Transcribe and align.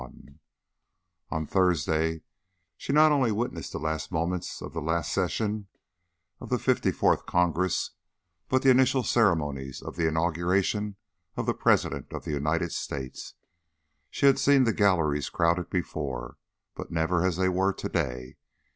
XXI 0.01 0.37
On 1.29 1.45
Thursday 1.45 2.23
she 2.75 2.91
not 2.91 3.11
only 3.11 3.31
witnessed 3.31 3.71
the 3.71 3.77
last 3.77 4.11
moments 4.11 4.59
of 4.59 4.73
the 4.73 4.81
last 4.81 5.13
session 5.13 5.67
of 6.39 6.49
the 6.49 6.57
Fifty 6.57 6.89
fourth 6.91 7.27
Congress, 7.27 7.91
but 8.49 8.63
the 8.63 8.71
initial 8.71 9.03
ceremonies 9.03 9.79
of 9.79 9.97
the 9.97 10.07
inauguration 10.07 10.95
of 11.37 11.47
a 11.47 11.53
President 11.53 12.11
of 12.13 12.23
the 12.23 12.31
United 12.31 12.71
States. 12.71 13.35
She 14.09 14.25
had 14.25 14.39
seen 14.39 14.63
the 14.63 14.73
galleries 14.73 15.29
crowded 15.29 15.69
before, 15.69 16.37
but 16.73 16.89
never 16.89 17.23
as 17.23 17.37
they 17.37 17.47
were 17.49 17.71
to 17.71 17.87
day. 17.87 18.37